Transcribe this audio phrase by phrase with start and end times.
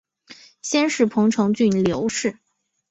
[0.63, 2.39] 先世彭城郡刘氏。